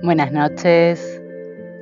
[0.00, 1.20] Buenas noches.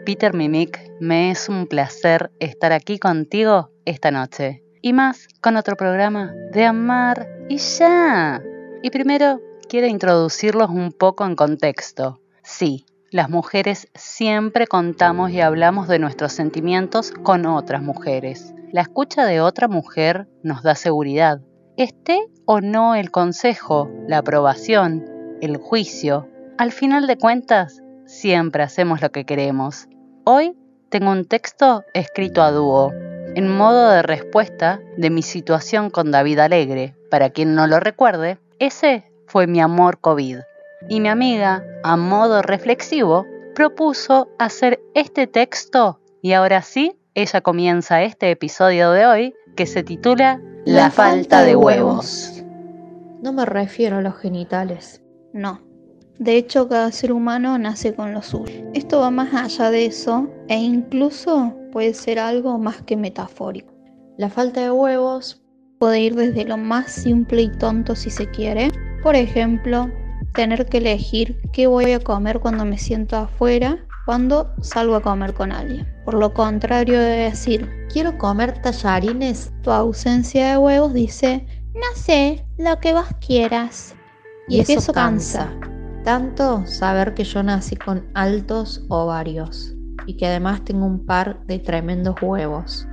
[0.06, 4.64] Peter Mimic, me es un placer estar aquí contigo esta noche.
[4.80, 8.42] Y más con otro programa de Amar y ya.
[8.82, 12.22] Y primero quiero introducirlos un poco en contexto.
[12.42, 18.54] Sí, las mujeres siempre contamos y hablamos de nuestros sentimientos con otras mujeres.
[18.72, 21.42] La escucha de otra mujer nos da seguridad.
[21.76, 25.04] Esté o no el consejo, la aprobación,
[25.42, 26.26] el juicio,
[26.56, 29.88] al final de cuentas siempre hacemos lo que queremos.
[30.24, 30.56] Hoy
[30.88, 32.92] tengo un texto escrito a dúo,
[33.34, 36.96] en modo de respuesta de mi situación con David Alegre.
[37.10, 40.38] Para quien no lo recuerde, ese fue mi amor COVID.
[40.88, 48.02] Y mi amiga, a modo reflexivo, propuso hacer este texto y ahora sí, ella comienza
[48.02, 52.44] este episodio de hoy que se titula La, falta de huevos.
[53.22, 55.02] No me refiero a los genitales.
[55.32, 55.65] No,
[56.18, 58.70] de hecho, cada ser humano nace con lo suyo.
[58.72, 63.74] Esto va más allá de eso e incluso puede ser algo más que metafórico.
[64.16, 65.42] La falta de huevos
[65.78, 68.70] puede ir desde lo más simple y tonto si se quiere.
[69.02, 69.90] Por ejemplo,
[70.32, 75.34] tener que elegir qué voy a comer cuando me siento afuera, cuando salgo a comer
[75.34, 75.86] con alguien.
[76.06, 82.46] Por lo contrario de decir, quiero comer tallarines, tu ausencia de huevos dice, no sé,
[82.56, 83.94] lo que vos quieras.
[84.48, 85.52] Y, eso, cansa
[86.06, 89.74] tanto saber que yo nací con altos ovarios
[90.06, 92.86] y que además tengo un par de tremendos huevos.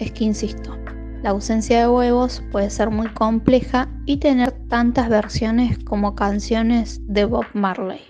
[0.00, 0.76] Es que insisto,
[1.22, 7.26] la ausencia de huevos puede ser muy compleja y tener tantas versiones como canciones de
[7.26, 8.00] Bob Marley.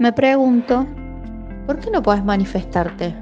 [0.00, 0.86] Me pregunto,
[1.66, 3.14] ¿por qué no puedes manifestarte?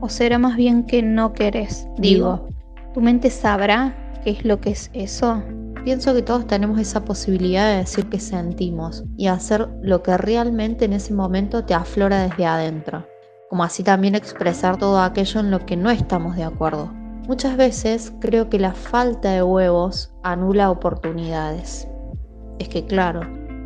[0.00, 1.86] ¿O será más bien que no querés?
[1.96, 2.48] Digo,
[2.92, 3.94] ¿tu mente sabrá
[4.24, 5.40] qué es lo que es eso?
[5.84, 10.84] Pienso que todos tenemos esa posibilidad de decir que sentimos y hacer lo que realmente
[10.84, 13.04] en ese momento te aflora desde adentro,
[13.50, 16.92] como así también expresar todo aquello en lo que no estamos de acuerdo.
[17.26, 21.88] Muchas veces creo que la falta de huevos anula oportunidades.
[22.60, 23.22] Es que claro,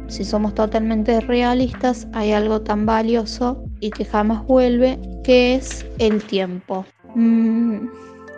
[0.09, 6.25] si somos totalmente realistas, hay algo tan valioso y que jamás vuelve, que es el
[6.25, 6.87] tiempo.
[7.15, 7.89] Mm,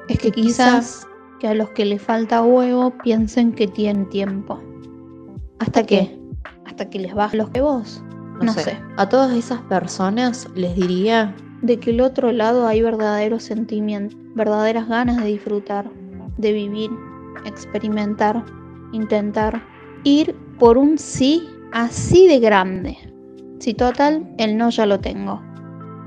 [0.09, 1.07] es que quizás
[1.39, 4.61] que a los que les falta huevo piensen que tienen tiempo.
[5.59, 6.19] ¿Hasta qué?
[6.67, 8.03] ¿Hasta que les bajen los huevos?
[8.41, 8.79] No, sé.
[8.97, 14.89] A todas esas personas les diría de que el otro lado hay verdaderos sentimientos, verdaderas
[14.89, 15.91] ganas de disfrutar,
[16.37, 16.91] de vivir,
[17.45, 18.45] experimentar,
[18.93, 19.63] intentar,
[20.05, 22.97] ir por un sí así de grande.
[23.59, 25.43] Si total, el no ya lo tengo.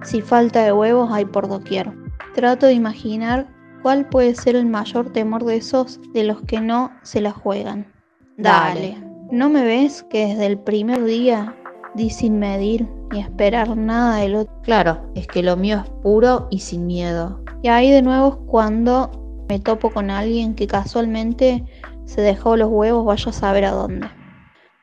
[0.04, 1.92] Si falta de huevos hay por doquier.
[2.34, 3.48] Trato de imaginar
[3.82, 7.92] ¿Cuál puede ser el mayor temor de esos de los que no se la juegan?
[8.38, 8.98] Dale.
[9.32, 11.56] ¿No me ves que desde el primer día
[11.96, 14.54] di sin medir ni esperar nada del otro?
[14.62, 17.44] Claro, es que lo mío es puro y sin miedo.
[17.64, 19.10] Y ahí de nuevo cuando
[19.50, 21.66] me topo con alguien que casualmente
[22.06, 24.08] se dejó los huevos, vaya a saber a dónde.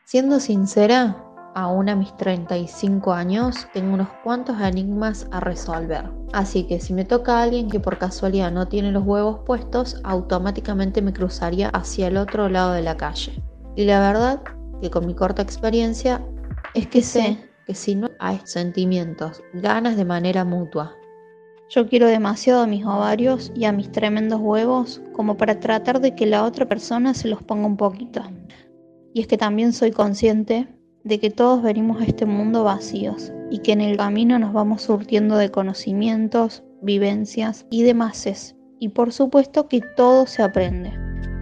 [0.04, 1.22] Siendo sincera,
[1.58, 6.08] aún a mis 35 años, tengo unos cuantos enigmas a resolver.
[6.32, 10.00] Así que si me toca a alguien que por casualidad no tiene los huevos puestos,
[10.04, 13.42] automáticamente me cruzaría hacia el otro lado de la calle.
[13.74, 14.40] Y la verdad
[14.80, 16.24] que con mi corta experiencia
[16.74, 17.36] es que sé
[17.66, 20.94] que si no hay sentimientos, ganas de manera mutua.
[21.70, 26.14] Yo quiero demasiado a mis ovarios y a mis tremendos huevos como para tratar de
[26.14, 28.22] que la otra persona se los ponga un poquito.
[29.12, 30.77] Y es que también soy consciente
[31.08, 34.82] de que todos venimos a este mundo vacíos y que en el camino nos vamos
[34.82, 38.54] surtiendo de conocimientos, vivencias y demás.
[38.78, 40.92] Y por supuesto que todo se aprende.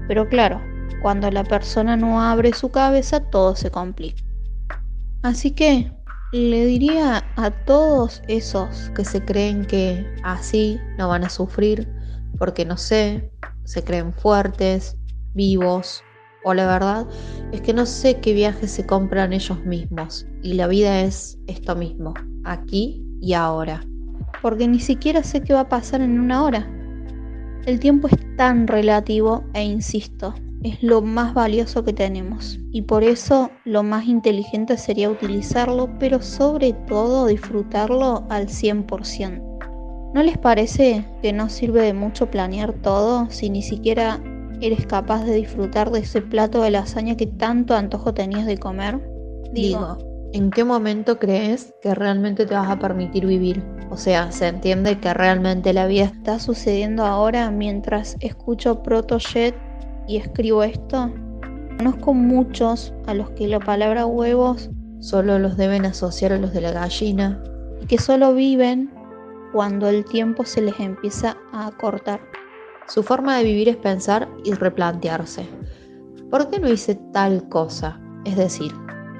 [0.06, 0.62] Pero claro,
[1.02, 4.22] cuando la persona no abre su cabeza, todo se complica.
[5.22, 5.92] Así que
[6.32, 11.92] le diría a todos esos que se creen que así no van a sufrir,
[12.38, 13.32] porque no sé,
[13.64, 14.96] se creen fuertes,
[15.34, 16.04] vivos,
[16.46, 17.08] o la verdad
[17.50, 20.28] es que no sé qué viajes se compran ellos mismos.
[20.44, 23.84] Y la vida es esto mismo, aquí y ahora.
[24.42, 26.70] Porque ni siquiera sé qué va a pasar en una hora.
[27.66, 32.60] El tiempo es tan relativo e insisto, es lo más valioso que tenemos.
[32.70, 39.42] Y por eso lo más inteligente sería utilizarlo, pero sobre todo disfrutarlo al 100%.
[40.14, 44.20] ¿No les parece que no sirve de mucho planear todo si ni siquiera
[44.60, 49.00] eres capaz de disfrutar de ese plato de lasaña que tanto antojo tenías de comer?
[49.52, 49.98] Digo,
[50.32, 53.62] ¿en qué momento crees que realmente te vas a permitir vivir?
[53.90, 59.54] O sea, ¿se entiende que realmente la vida está sucediendo ahora mientras escucho Protojet
[60.08, 61.12] y escribo esto?
[61.76, 66.62] Conozco muchos a los que la palabra huevos solo los deben asociar a los de
[66.62, 67.42] la gallina,
[67.80, 68.90] y que solo viven
[69.52, 72.20] cuando el tiempo se les empieza a cortar.
[72.88, 75.48] Su forma de vivir es pensar y replantearse.
[76.30, 78.00] ¿Por qué no hice tal cosa?
[78.24, 78.72] Es decir,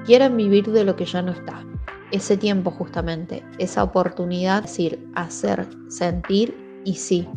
[0.05, 1.65] quieren vivir de lo que ya no está.
[2.11, 7.27] Ese tiempo justamente, esa oportunidad, es decir, hacer, sentir y sí,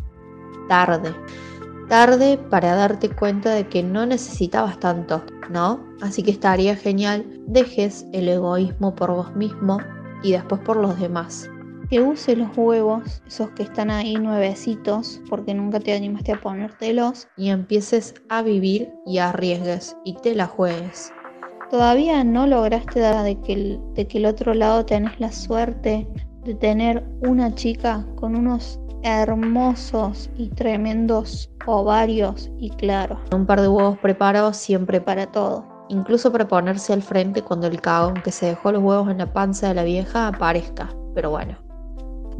[0.69, 1.13] tarde.
[1.89, 5.83] Tarde para darte cuenta de que no necesitabas tanto, ¿no?
[6.01, 9.79] Así que estaría genial, dejes el egoísmo por vos mismo
[10.23, 11.49] y después por los demás.
[11.91, 17.27] Que use los huevos, esos que están ahí nuevecitos, porque nunca te animaste a ponértelos.
[17.35, 21.11] Y empieces a vivir y arriesgues y te la juegues.
[21.69, 26.07] Todavía no lograste dar de que, el, de que el otro lado tenés la suerte
[26.45, 33.19] de tener una chica con unos hermosos y tremendos ovarios y claro.
[33.35, 35.65] Un par de huevos preparados siempre para todo.
[35.89, 39.33] Incluso para ponerse al frente cuando el cagón que se dejó los huevos en la
[39.33, 40.87] panza de la vieja aparezca.
[41.13, 41.70] Pero bueno.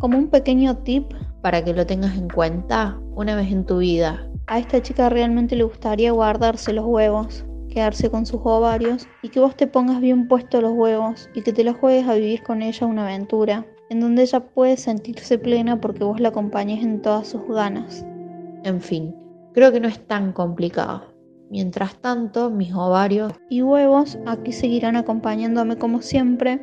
[0.01, 1.13] Como un pequeño tip
[1.44, 4.27] para que lo tengas en cuenta una vez en tu vida.
[4.48, 9.39] A esta chica realmente le gustaría guardarse los huevos, quedarse con sus ovarios y que
[9.39, 12.63] vos te pongas bien puestos los huevos y que te los juegues a vivir con
[12.63, 17.27] ella una aventura en donde ella puede sentirse plena porque vos la acompañes en todas
[17.27, 18.03] sus ganas.
[18.63, 19.15] En fin,
[19.53, 21.13] creo que no es tan complicado.
[21.51, 26.59] Mientras tanto, mis ovarios y huevos aquí seguirán acompañándome como siempre,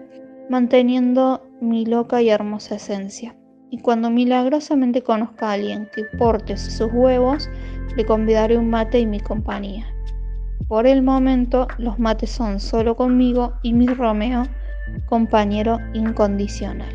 [0.50, 3.36] manteniendo mi loca y hermosa esencia.
[3.70, 7.48] Y cuando milagrosamente conozca a alguien que porte sus huevos,
[7.96, 9.86] le convidaré un mate y mi compañía.
[10.68, 14.44] Por el momento, los mates son solo conmigo y mi Romeo,
[15.06, 16.94] compañero incondicional.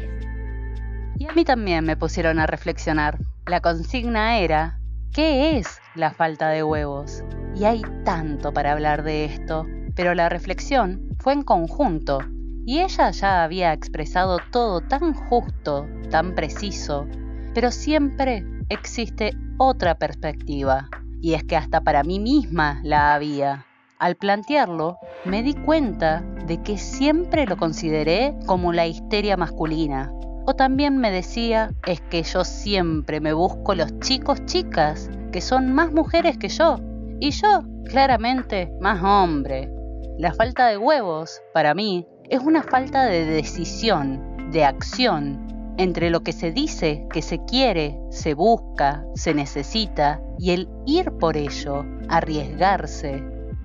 [1.18, 3.20] Y a mí también me pusieron a reflexionar.
[3.46, 4.80] La consigna era,
[5.12, 7.24] ¿qué es la falta de huevos?
[7.56, 12.20] Y hay tanto para hablar de esto, pero la reflexión fue en conjunto,
[12.66, 17.06] y ella ya había expresado todo tan justo, tan preciso,
[17.54, 20.90] pero siempre existe otra perspectiva,
[21.22, 23.66] y es que hasta para mí misma la había.
[24.00, 30.12] Al plantearlo, me di cuenta de que siempre lo consideré como la histeria masculina,
[30.46, 35.74] o también me decía, es que yo siempre me busco los chicos chicas, que son
[35.74, 36.78] más mujeres que yo,
[37.20, 39.70] y yo, claramente, más hombre.
[40.18, 46.22] La falta de huevos, para mí, es una falta de decisión, de acción, entre lo
[46.22, 51.86] que se dice que se quiere, se busca, se necesita, y el ir por ello,
[52.10, 53.24] arriesgarse.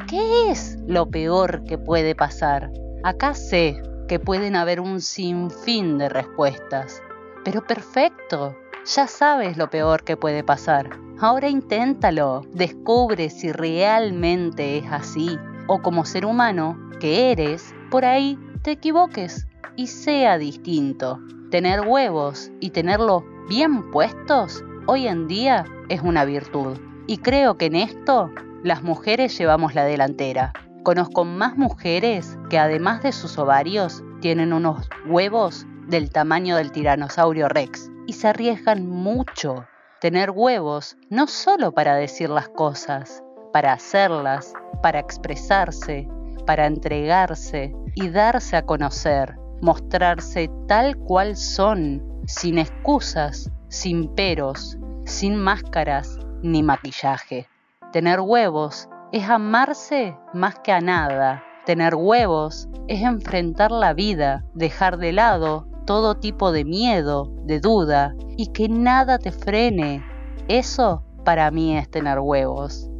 [0.08, 2.70] ¿Qué es lo peor que puede pasar?
[3.02, 7.02] Acá sé, que pueden haber un sinfín de respuestas.
[7.44, 8.56] Pero perfecto,
[8.86, 10.88] ya sabes lo peor que puede pasar.
[11.20, 18.38] Ahora inténtalo, descubre si realmente es así o como ser humano que eres, por ahí
[18.72, 21.20] equivoques y sea distinto.
[21.50, 26.78] Tener huevos y tenerlos bien puestos hoy en día es una virtud.
[27.06, 28.30] Y creo que en esto
[28.62, 30.52] las mujeres llevamos la delantera.
[30.82, 37.48] Conozco más mujeres que además de sus ovarios tienen unos huevos del tamaño del tiranosaurio
[37.48, 39.66] rex y se arriesgan mucho.
[40.00, 43.22] Tener huevos no solo para decir las cosas,
[43.52, 46.08] para hacerlas, para expresarse,
[46.44, 55.36] para entregarse y darse a conocer, mostrarse tal cual son, sin excusas, sin peros, sin
[55.36, 57.48] máscaras ni maquillaje.
[57.92, 61.42] Tener huevos es amarse más que a nada.
[61.64, 68.14] Tener huevos es enfrentar la vida, dejar de lado todo tipo de miedo, de duda
[68.36, 70.04] y que nada te frene.
[70.48, 72.90] Eso para mí es tener huevos.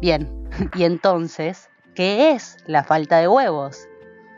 [0.00, 0.28] Bien,
[0.74, 3.88] y entonces, ¿qué es la falta de huevos?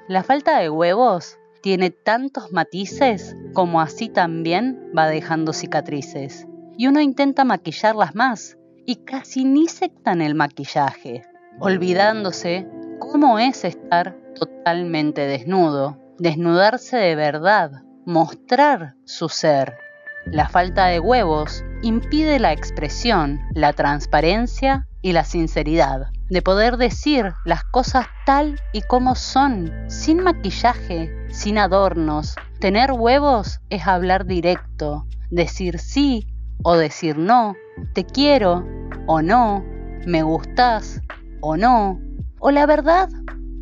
[0.09, 6.47] La falta de huevos tiene tantos matices como así también va dejando cicatrices.
[6.77, 11.23] Y uno intenta maquillarlas más, y casi ni se en el maquillaje,
[11.61, 12.69] olvidándose
[12.99, 19.79] cómo es estar totalmente desnudo, desnudarse de verdad, mostrar su ser.
[20.27, 27.33] La falta de huevos impide la expresión, la transparencia y la sinceridad, de poder decir
[27.45, 32.35] las cosas tal y como son, sin maquillaje, sin adornos.
[32.61, 36.26] Tener huevos es hablar directo, decir sí
[36.62, 37.54] o decir no,
[37.93, 38.66] te quiero
[39.07, 39.64] o no,
[40.07, 41.00] me gustas
[41.40, 42.00] o no,
[42.38, 43.09] o la verdad,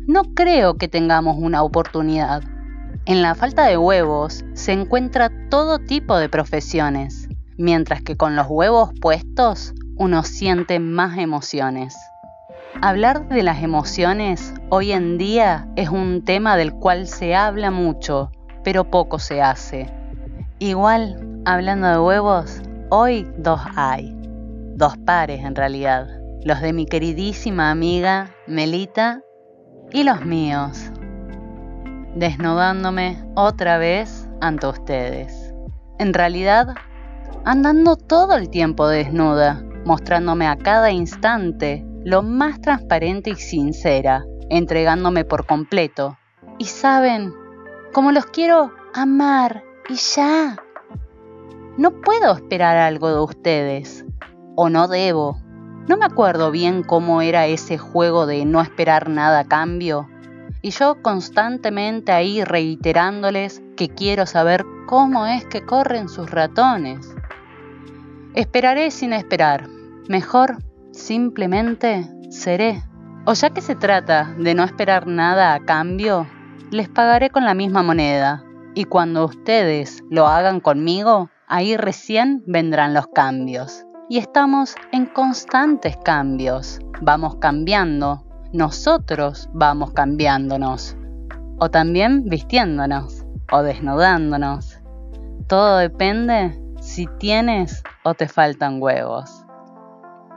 [0.07, 2.43] no creo que tengamos una oportunidad.
[3.05, 7.27] En la falta de huevos se encuentra todo tipo de profesiones,
[7.57, 11.95] mientras que con los huevos puestos uno siente más emociones.
[12.81, 18.31] Hablar de las emociones hoy en día es un tema del cual se habla mucho,
[18.63, 19.89] pero poco se hace.
[20.59, 24.13] Igual, hablando de huevos, hoy dos hay.
[24.75, 26.07] Dos pares en realidad.
[26.43, 29.21] Los de mi queridísima amiga Melita
[29.91, 30.91] y los míos.
[32.15, 35.53] Desnudándome otra vez ante ustedes.
[35.99, 36.75] En realidad,
[37.45, 45.23] andando todo el tiempo desnuda, mostrándome a cada instante lo más transparente y sincera, entregándome
[45.25, 46.17] por completo.
[46.57, 47.33] Y saben,
[47.93, 50.57] como los quiero amar y ya.
[51.77, 54.05] No puedo esperar algo de ustedes.
[54.55, 55.37] O no debo.
[55.87, 60.07] No me acuerdo bien cómo era ese juego de no esperar nada a cambio.
[60.61, 67.15] Y yo constantemente ahí reiterándoles que quiero saber cómo es que corren sus ratones.
[68.33, 69.67] Esperaré sin esperar.
[70.07, 70.57] Mejor
[70.93, 72.81] simplemente seré.
[73.25, 76.27] O ya que se trata de no esperar nada a cambio,
[76.71, 78.43] les pagaré con la misma moneda,
[78.75, 83.85] y cuando ustedes lo hagan conmigo, ahí recién vendrán los cambios.
[84.09, 86.79] Y estamos en constantes cambios.
[87.01, 88.25] Vamos cambiando.
[88.51, 90.97] Nosotros vamos cambiándonos.
[91.59, 93.25] O también vistiéndonos.
[93.51, 94.79] O desnudándonos.
[95.47, 99.42] Todo depende si tienes o te faltan huevos.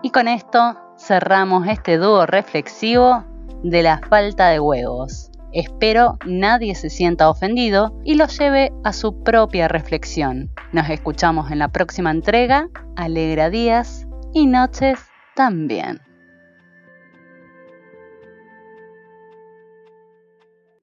[0.07, 3.25] Y con esto cerramos este dúo reflexivo
[3.65, 5.33] de la falta de huevos.
[5.53, 10.49] Espero nadie se sienta ofendido y lo lleve a su propia reflexión.
[10.71, 12.69] Nos escuchamos en la próxima entrega.
[12.95, 15.01] Alegra días y noches
[15.35, 16.06] también.